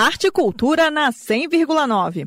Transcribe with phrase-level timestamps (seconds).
[0.00, 2.26] Arte e Cultura na 100,9.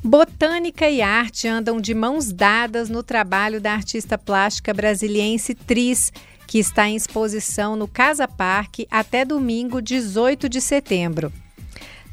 [0.00, 6.12] Botânica e arte andam de mãos dadas no trabalho da artista plástica brasiliense Tris,
[6.46, 11.32] que está em exposição no Casa Parque até domingo, 18 de setembro.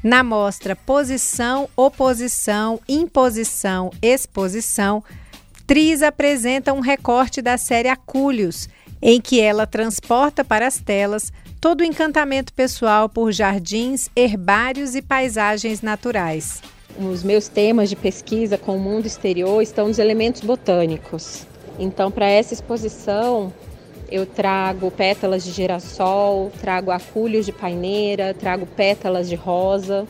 [0.03, 5.03] Na mostra Posição, Oposição, Imposição, Exposição,
[5.67, 8.67] Tris apresenta um recorte da série Acúlios,
[9.05, 15.01] em que ela transporta para as telas todo o encantamento pessoal por jardins, herbários e
[15.01, 16.61] paisagens naturais.
[16.97, 21.45] Os meus temas de pesquisa com o mundo exterior estão nos elementos botânicos.
[21.77, 23.51] Então, para essa exposição,
[24.09, 30.07] eu trago pétalas de girassol, trago acúlios de paineira, trago pétalas de rosa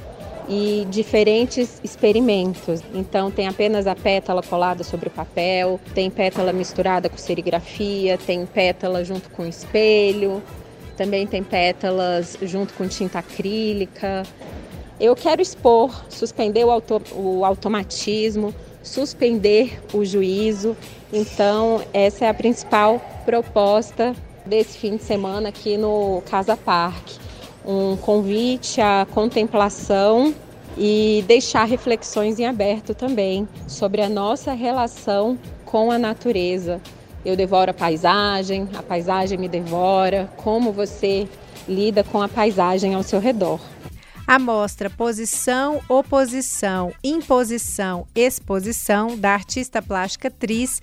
[0.47, 2.81] e diferentes experimentos.
[2.93, 8.45] Então, tem apenas a pétala colada sobre o papel, tem pétala misturada com serigrafia, tem
[8.45, 10.41] pétala junto com espelho,
[10.97, 14.23] também tem pétalas junto com tinta acrílica.
[14.99, 20.75] Eu quero expor, suspender o, auto, o automatismo, suspender o juízo.
[21.11, 27.22] Então, essa é a principal proposta desse fim de semana aqui no Casa Parque.
[27.65, 30.33] Um convite à contemplação
[30.77, 36.81] e deixar reflexões em aberto também sobre a nossa relação com a natureza.
[37.25, 41.27] Eu devoro a paisagem, a paisagem me devora, como você
[41.67, 43.59] lida com a paisagem ao seu redor.
[44.27, 50.81] A mostra Posição, Oposição, Imposição, Exposição da artista plástica Tris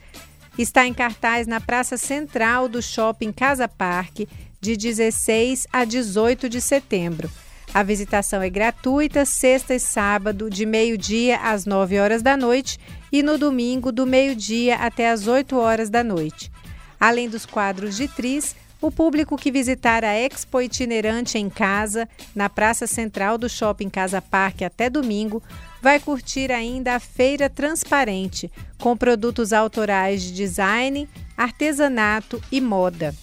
[0.59, 4.28] está em cartaz na Praça Central do Shopping Casa Parque
[4.61, 7.30] de 16 a 18 de setembro.
[7.72, 12.78] A visitação é gratuita sexta e sábado, de meio-dia às 9 horas da noite
[13.12, 16.50] e no domingo, do meio-dia até às 8 horas da noite.
[16.98, 22.48] Além dos quadros de Tris, o público que visitar a Expo Itinerante em Casa, na
[22.48, 25.42] Praça Central do Shopping Casa Parque até domingo,
[25.81, 33.15] vai curtir ainda a Feira Transparente, com produtos autorais de design, artesanato e moda.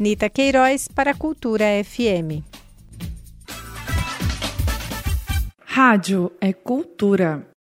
[0.00, 2.42] Nita Queiroz para a Cultura FM.
[5.62, 7.50] Rádio é cultura.